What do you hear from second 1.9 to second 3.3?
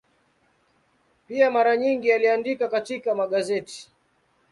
aliandika katika